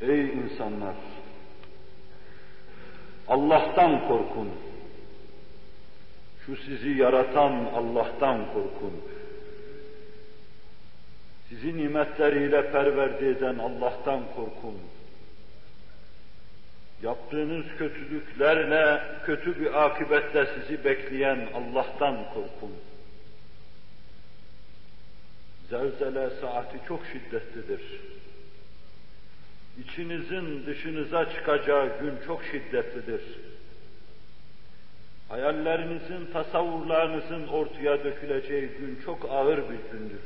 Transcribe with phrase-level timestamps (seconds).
[0.00, 0.94] Ey insanlar!
[3.28, 4.50] Allah'tan korkun.
[6.46, 8.92] Şu sizi yaratan Allah'tan korkun.
[11.48, 14.74] Sizi nimetleriyle perverde eden Allah'tan korkun.
[17.02, 22.72] Yaptığınız kötülüklerle, kötü bir akıbetle sizi bekleyen Allah'tan korkun.
[25.70, 27.80] Zelzele saati çok şiddetlidir.
[29.78, 33.20] İçinizin dışınıza çıkacağı gün çok şiddetlidir.
[35.28, 40.20] Hayallerinizin, tasavvurlarınızın ortaya döküleceği gün çok ağır bir gündür.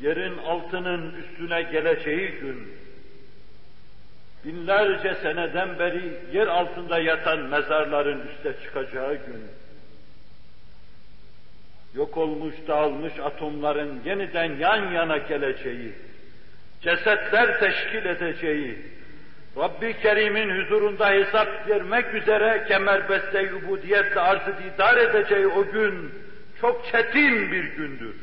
[0.00, 2.68] Yerin altının üstüne geleceği gün,
[4.44, 9.44] binlerce seneden beri yer altında yatan mezarların üste çıkacağı gün,
[11.94, 15.92] yok olmuş, dağılmış atomların yeniden yan yana geleceği,
[16.81, 18.77] cesetler teşkil edeceği,
[19.57, 26.13] Rabbi Kerim'in huzurunda hesap vermek üzere kemerbeste ubudiyetle arzı didar edeceği o gün
[26.61, 28.15] çok çetin bir gündür.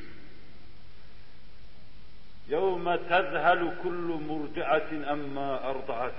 [2.51, 6.19] يَوْمَ تَذْهَلُ كُلُّ مُرْدِعَةٍ اَمَّا اَرْضَعَتْ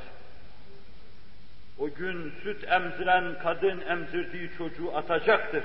[1.79, 5.63] O gün süt emziren kadın emzirdiği çocuğu atacaktır.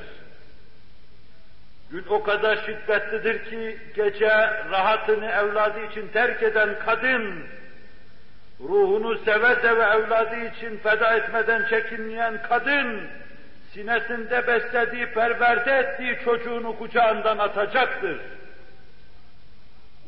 [1.92, 4.28] Gün o kadar şiddetlidir ki gece
[4.70, 7.46] rahatını evladı için terk eden kadın,
[8.60, 13.02] ruhunu seve seve evladı için feda etmeden çekinmeyen kadın,
[13.72, 18.20] sinesinde beslediği, perverde ettiği çocuğunu kucağından atacaktır.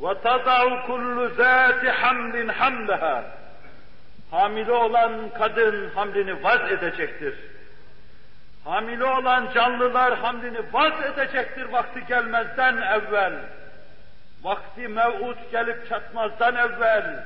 [0.01, 3.23] وَتَضَعُ كُلُّ ذَاتِ حَمْلٍ حَمْلَهَا
[4.31, 7.35] Hamile olan kadın hamlini vaz edecektir.
[8.66, 13.34] Hamile olan canlılar hamlini vaz edecektir vakti gelmezden evvel.
[14.44, 17.26] Vakti mev'ud gelip çatmazdan evvel.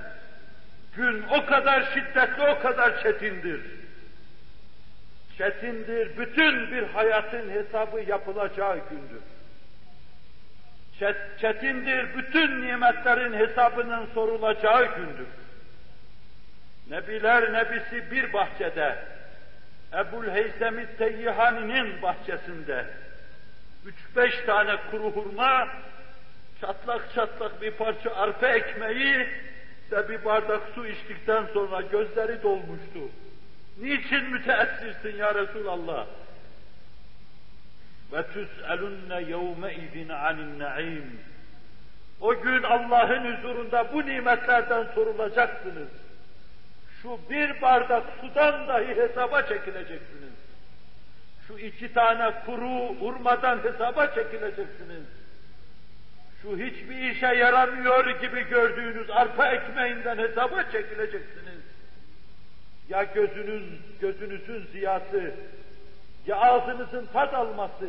[0.95, 3.61] Gün o kadar şiddetli, o kadar çetindir.
[5.37, 9.21] Çetindir, bütün bir hayatın hesabı yapılacağı gündür.
[11.41, 15.27] Çetindir, bütün nimetlerin hesabının sorulacağı gündür.
[16.89, 18.95] Nebiler nebisi bir bahçede,
[19.93, 22.85] Ebul Heysem-i Teyyihani'nin bahçesinde
[23.85, 25.67] üç beş tane kuru hurma,
[26.61, 29.27] çatlak çatlak bir parça arpa ekmeği
[29.91, 32.99] ve bir bardak su içtikten sonra gözleri dolmuştu.
[33.81, 36.05] Niçin müteessirsin ya Resulallah?
[38.11, 41.19] Ve tüs'elunne yevme izin anin naim.
[42.21, 45.89] O gün Allah'ın huzurunda bu nimetlerden sorulacaksınız.
[47.01, 50.33] Şu bir bardak sudan dahi hesaba çekileceksiniz.
[51.47, 55.03] Şu iki tane kuru hurmadan hesaba çekileceksiniz.
[56.41, 61.63] Şu hiçbir işe yaramıyor gibi gördüğünüz arpa ekmeğinden hesaba çekileceksiniz.
[62.89, 63.63] Ya gözünüz,
[64.01, 65.33] gözünüzün ziyası,
[66.27, 67.87] ya ağzınızın tat alması,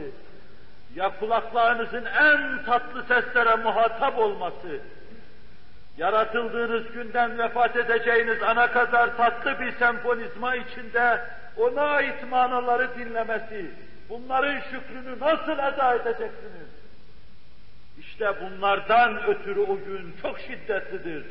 [0.94, 4.80] ya kulaklarınızın en tatlı seslere muhatap olması,
[5.96, 11.20] yaratıldığınız günden vefat edeceğiniz ana kadar tatlı bir senfonizma içinde
[11.56, 13.70] ona ait manaları dinlemesi,
[14.08, 16.70] bunların şükrünü nasıl eda edeceksiniz?
[17.98, 21.24] İşte bunlardan ötürü o gün çok şiddetlidir.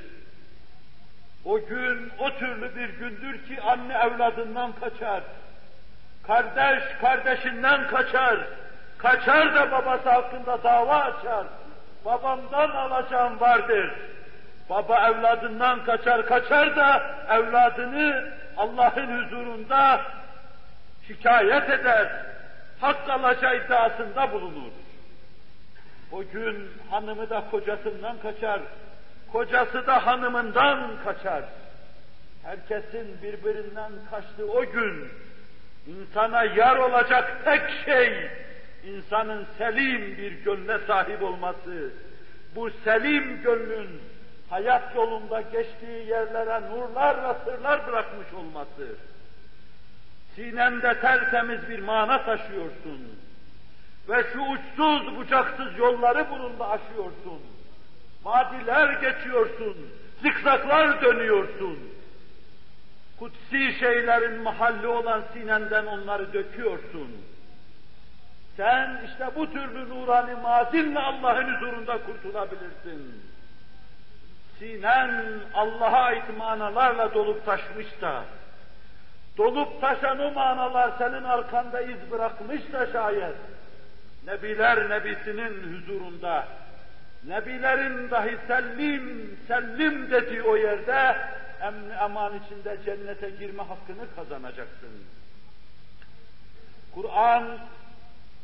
[1.46, 5.24] O gün o türlü bir gündür ki anne evladından kaçar.
[6.28, 8.40] Kardeş kardeşinden kaçar.
[8.98, 11.48] Kaçar da babası hakkında dava açar.
[12.06, 13.94] Babamdan alacağım vardır.
[14.70, 20.02] Baba evladından kaçar, kaçar da evladını Allah'ın huzurunda
[21.08, 22.26] şikayet eder.
[22.80, 24.72] Hak alacağı iddiasında bulunur.
[26.12, 28.60] O gün hanımı da kocasından kaçar,
[29.32, 31.44] kocası da hanımından kaçar.
[32.44, 35.10] Herkesin birbirinden kaçtığı o gün
[35.88, 38.30] insana yar olacak tek şey
[38.84, 41.90] insanın selim bir gönle sahip olması.
[42.56, 44.02] Bu selim gönlün
[44.50, 48.96] hayat yolunda geçtiği yerlere nurlar ve sırlar bırakmış olması.
[50.36, 53.20] Sinende tertemiz bir mana taşıyorsun.
[54.10, 57.42] Ve şu uçsuz bucaksız yolları bununla aşıyorsun.
[58.24, 59.78] Vadiler geçiyorsun,
[60.22, 61.80] zikzaklar dönüyorsun.
[63.20, 67.12] Kutsi şeylerin mahalli olan sinenden onları döküyorsun.
[68.58, 73.29] Sen işte bu türlü nurani mazinle Allah'ın huzurunda kurtulabilirsin.
[74.60, 78.24] Sinen Allah'a ait manalarla dolup taşmış da,
[79.38, 83.36] dolup taşan o manalar senin arkanda iz bırakmış da şayet,
[84.26, 86.48] Nebiler Nebisi'nin huzurunda
[87.28, 91.18] Nebilerin dahi sellim, sellim dediği o yerde
[91.62, 94.90] emni eman içinde cennete girme hakkını kazanacaksın.
[96.96, 97.58] Kur'an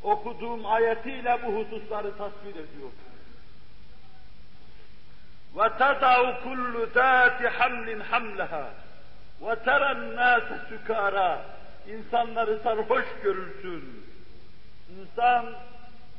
[0.03, 2.91] okuduğum ayetiyle bu hususları tasvir ediyor.
[5.56, 8.66] وَتَضَعُ كُلُّ ذَاتِ حَمْلٍ حَمْلَهَا
[9.40, 11.36] وَتَرَى النَّاسَ سُكَارًا
[11.86, 14.04] İnsanları sarhoş görürsün.
[14.98, 15.46] İnsan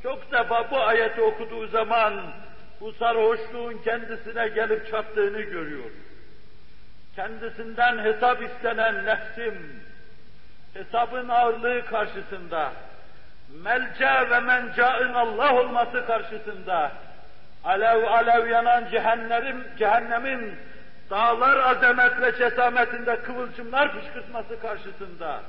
[0.04, 2.14] çok defa bu ayeti okuduğu zaman
[2.82, 5.92] bu sarhoşluğun kendisine gelip çattığını görüyor.
[7.16, 9.84] Kendisinden hesap istenen nefsim,
[10.74, 12.72] hesabın ağırlığı karşısında,
[13.64, 16.92] melce ve mencaın Allah olması karşısında,
[17.67, 20.55] alev alev yanan cehennemin, cehennemin
[21.11, 25.43] dağlar azamet ve cesametinde kıvılcımlar fışkırtması karşısında,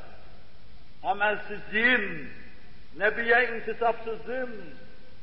[1.03, 2.31] amelsizliğim,
[2.97, 4.49] Nebiye intisapsızlığım,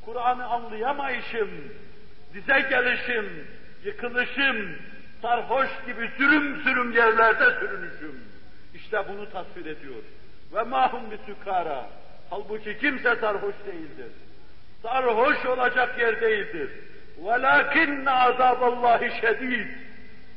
[0.05, 1.49] Kur'an'ı anlayamayışım,
[2.33, 3.47] dize gelişim,
[3.83, 4.75] yıkılışım,
[5.21, 8.19] sarhoş gibi sürüm sürüm yerlerde sürünüşüm.
[8.73, 10.03] İşte bunu tasvir ediyor.
[10.53, 11.85] Ve mahum bir sükara.
[12.29, 14.11] Halbuki kimse sarhoş değildir
[14.84, 16.70] Sarhoş olacak yer değildir.
[17.24, 19.66] وَلَاكِنَّ عَذَابَ اللّٰهِ شَد۪يدٍ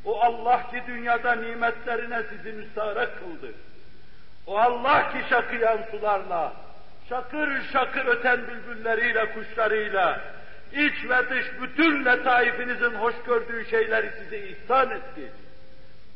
[0.05, 3.53] O Allah ki dünyada nimetlerine sizi müstarak kıldı.
[4.47, 6.53] O Allah ki şakıyan sularla,
[7.09, 10.21] şakır şakır öten bülbülleriyle, kuşlarıyla,
[10.71, 15.31] iç ve dış bütün letaifinizin hoş gördüğü şeyleri size ihsan etti.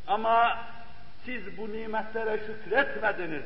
[0.08, 0.58] Ama
[1.26, 3.44] siz bu nimetlere şükretmediniz.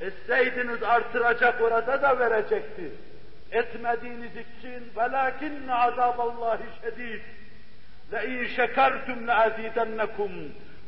[0.00, 2.90] Etseydiniz artıracak orada da verecekti.
[3.51, 7.21] etmediğiniz için velakinne azaballahi şedid
[8.11, 10.31] ve in şekertum le azidennekum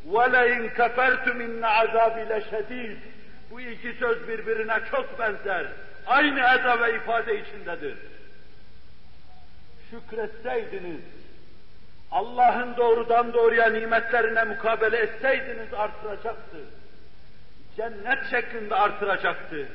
[0.05, 2.97] ve le in kefertum inne azabi le şedid
[3.51, 5.67] bu iki söz birbirine çok benzer.
[6.07, 7.97] Aynı eda ve ifade içindedir.
[9.89, 11.01] Şükretseydiniz,
[12.11, 16.57] Allah'ın doğrudan doğruya nimetlerine mukabele etseydiniz artıracaktı.
[17.77, 19.67] Cennet şeklinde artıracaktı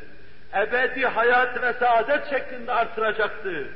[0.56, 3.68] Ebedi hayat ve saadet şeklinde artıracaktı.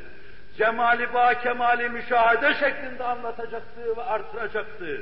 [0.57, 5.01] Cemali ba kemali müşahede şeklinde anlatacaktı ve artıracaktı.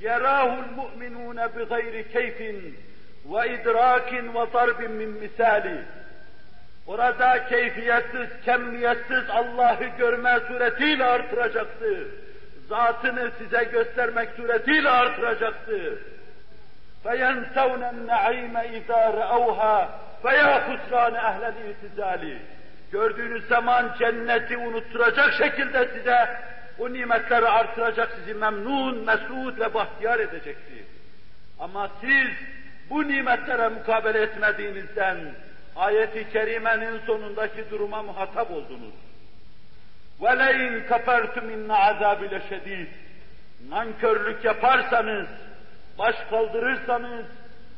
[0.00, 2.78] Yerahul mu'minune bi gayri keyfin
[3.24, 5.80] ve idrakin ve darbin min misali.
[6.86, 12.08] Orada keyfiyetsiz, kemmiyetsiz Allah'ı görme suretiyle artıracaktı
[12.68, 15.98] zatını size göstermek suretiyle artıracaktı.
[17.04, 19.88] فَيَنْسَوْنَ النَّعِيمَ اِذَا رَأَوْهَا
[20.22, 22.38] فَيَا خُسْرَانَ اَهْلَ الْاِتِزَالِ
[22.92, 26.40] Gördüğünüz zaman cenneti unutturacak şekilde size
[26.78, 30.84] o nimetleri artıracak, sizi memnun, mesut ve bahtiyar edecekti.
[31.58, 32.28] Ama siz
[32.90, 35.16] bu nimetlere mukabele etmediğinizden
[35.76, 38.94] ayeti kerimenin sonundaki duruma muhatap oldunuz.
[40.20, 42.86] وَلَاِنْ كَفَرْتُمْ اِنَّ عَذَابِ لَشَد۪يدٍ
[43.68, 45.28] Nankörlük yaparsanız,
[45.98, 47.26] baş kaldırırsanız,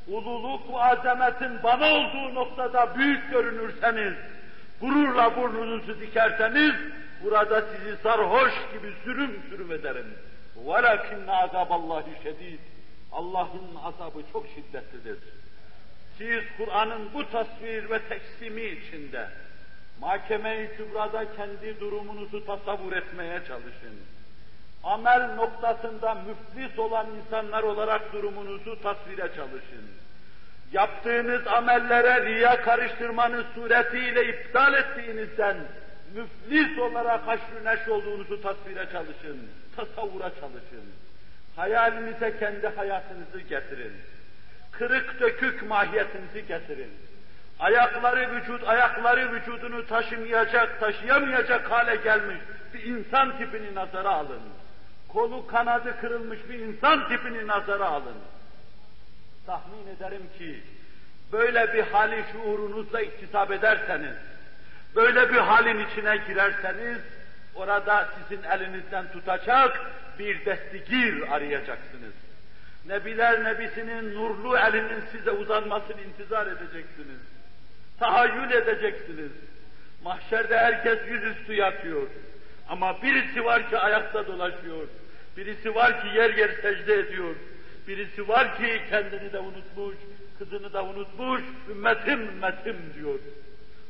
[0.08, 4.14] ululuk ve azametin bana olduğu noktada büyük görünürseniz,
[4.80, 6.74] gururla burnunuzu dikerseniz,
[7.24, 10.14] burada sizi sarhoş gibi sürüm sürüm ederim.
[10.66, 12.58] وَلَكِنَّ عَذَابَ اللّٰهِ شَد۪يدٍ
[13.12, 15.18] Allah'ın azabı çok şiddetlidir.
[16.18, 19.28] Siz Kur'an'ın bu tasvir ve teksimi içinde,
[20.00, 24.00] Mahkeme-i Kübra'da kendi durumunuzu tasavvur etmeye çalışın.
[24.85, 29.85] Amel noktasında müflis olan insanlar olarak durumunuzu tasvire çalışın.
[30.71, 35.57] Yaptığınız amellere riya karıştırmanın suretiyle iptal ettiğinizden
[36.15, 40.85] müflis olarak haşr neş olduğunuzu tasvire çalışın, tasavvura çalışın.
[41.55, 43.93] Hayalinize kendi hayatınızı getirin.
[44.71, 46.91] Kırık dökük mahiyetinizi getirin
[47.59, 52.37] ayakları vücut, ayakları vücudunu taşımayacak, taşıyamayacak hale gelmiş
[52.73, 54.41] bir insan tipini nazara alın.
[55.15, 58.15] Kolu kanadı kırılmış bir insan tipini nazara alın.
[59.45, 60.61] Tahmin ederim ki
[61.31, 64.15] böyle bir hali şuurunuzla iktisap ederseniz,
[64.95, 66.99] böyle bir halin içine girerseniz,
[67.55, 69.79] orada sizin elinizden tutacak
[70.19, 72.13] bir destigir arayacaksınız.
[72.85, 77.19] Nebiler Nebisi'nin nurlu elinin size uzanmasını intizar edeceksiniz
[77.99, 79.31] tahayyül edeceksiniz.
[80.03, 82.07] Mahşerde herkes yüzüstü yatıyor.
[82.69, 84.87] Ama birisi var ki ayakta dolaşıyor.
[85.37, 87.35] Birisi var ki yer yer secde ediyor.
[87.87, 89.95] Birisi var ki kendini de unutmuş,
[90.39, 93.19] kızını da unutmuş, ümmetim ümmetim diyor.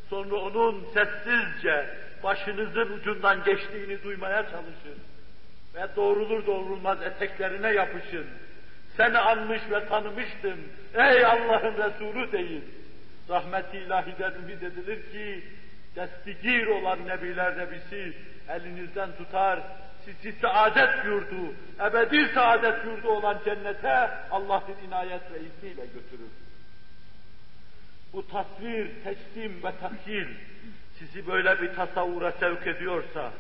[0.10, 1.90] Sonra onun sessizce
[2.24, 5.00] başınızın ucundan geçtiğini duymaya çalışın.
[5.76, 8.26] Ve doğrulur doğrulmaz eteklerine yapışın.
[8.98, 10.60] Seni anmış ve tanımıştım.
[10.94, 12.64] Ey Allah'ın Resulü deyin
[13.30, 15.44] rahmet-i ilahiden ümit edilir ki
[15.96, 18.14] destigir olan Nebiler Nebisi
[18.50, 19.60] elinizden tutar,
[20.06, 26.32] sizi saadet yurdu, ebedi saadet yurdu olan cennete Allah'ın inayet ve izniyle götürür.
[28.14, 30.28] Bu tasvir, teslim ve takyil
[31.00, 33.32] sizi böyle bir tasavvura sevk ediyorsa,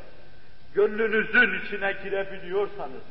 [0.74, 3.04] gönlünüzün içine girebiliyorsanız,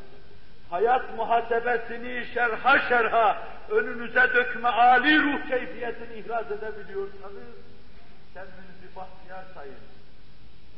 [0.70, 7.73] hayat muhasebesini şerha şerha önünüze dökme âli ruh keyfiyetini ihraz edebiliyorsanız,
[8.34, 9.84] kendinizi bahtiyar sayın.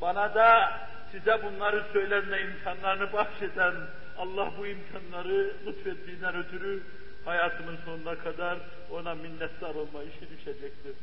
[0.01, 0.73] Bana da
[1.13, 3.75] size bunları söylenme imkanlarını bahşeden
[4.19, 6.83] Allah bu imkanları lütfettiğinden ötürü
[7.25, 8.59] hayatımın sonuna kadar
[8.91, 10.95] ona minnettar olma işi düşecektir.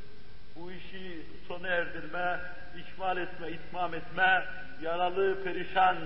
[0.55, 2.39] Bu işi sona erdirme,
[2.77, 4.45] ikmal etme, itmam etme,
[4.81, 5.98] yaralı, perişan,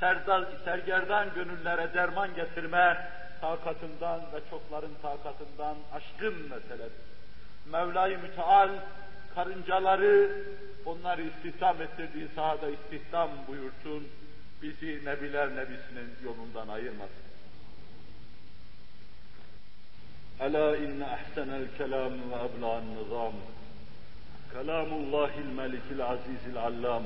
[0.00, 6.92] serdar, sergerdan gönüllere derman getirme, takatından ve çokların takatından aşkın meseledir.
[7.66, 8.68] Mevla-i Müteal
[9.35, 10.31] karıncaları
[10.85, 14.07] onları istihdam ettirdiği sahada istihdam buyursun,
[14.61, 17.27] bizi Nebiler Nebisi'nin yolundan ayırmasın.
[20.39, 23.33] Ela inne ahsenel kelam ve ebla'an nizam.
[24.53, 27.03] Kelamullahil melikil azizil allam.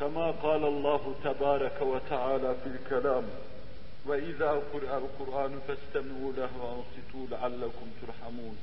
[0.00, 3.24] كما قال الله تبارك وتعالى في الكلام
[4.06, 8.56] وإذا قرأ القرآن فاستمعوا له وأنصتوا لعلكم ترحمون